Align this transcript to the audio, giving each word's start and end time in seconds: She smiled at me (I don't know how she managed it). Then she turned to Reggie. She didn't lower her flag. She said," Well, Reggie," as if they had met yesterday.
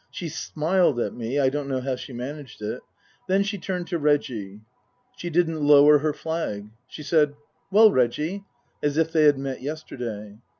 She 0.09 0.29
smiled 0.29 0.99
at 0.99 1.13
me 1.13 1.39
(I 1.39 1.49
don't 1.49 1.67
know 1.67 1.79
how 1.79 1.95
she 1.95 2.11
managed 2.11 2.59
it). 2.63 2.81
Then 3.27 3.43
she 3.43 3.59
turned 3.59 3.85
to 3.89 3.99
Reggie. 3.99 4.61
She 5.15 5.29
didn't 5.29 5.61
lower 5.61 5.99
her 5.99 6.11
flag. 6.11 6.71
She 6.87 7.03
said," 7.03 7.35
Well, 7.71 7.91
Reggie," 7.91 8.43
as 8.81 8.97
if 8.97 9.11
they 9.11 9.25
had 9.25 9.37
met 9.37 9.61
yesterday. 9.61 10.39